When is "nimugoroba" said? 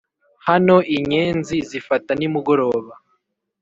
2.19-2.93